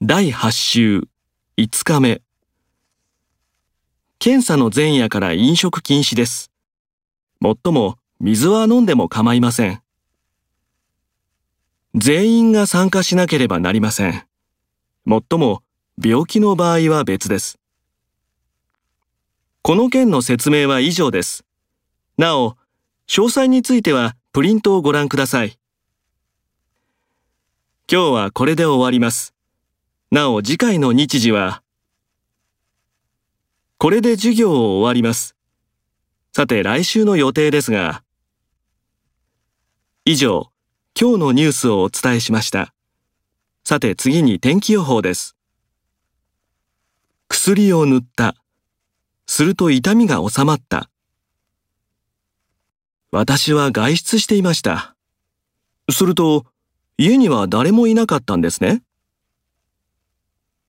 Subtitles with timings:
[0.00, 1.08] 第8週
[1.56, 2.22] 5日目
[4.20, 6.52] 検査の前夜から飲食禁止です。
[7.40, 9.82] もっとも水は飲んでも構いません。
[11.96, 14.22] 全員が参加しなければなりません。
[15.04, 15.64] もっとも
[16.00, 17.58] 病気の場合は別です。
[19.62, 21.44] この件の説明は以上です。
[22.16, 22.52] なお、
[23.08, 25.58] 詳細についてはプリントをご覧ください。
[27.90, 29.34] 今日はこれで終わります。
[30.10, 31.62] なお次回の日時は、
[33.76, 35.36] これで授業を終わります。
[36.32, 38.02] さて来週の予定ですが、
[40.06, 40.50] 以上、
[40.98, 42.72] 今日のニュースをお伝えしました。
[43.64, 45.36] さて次に天気予報です。
[47.28, 48.34] 薬を塗った。
[49.26, 50.88] すると痛みが収まった。
[53.10, 54.96] 私は外出していました。
[55.90, 56.46] すると、
[56.96, 58.82] 家には誰もいなかったんですね。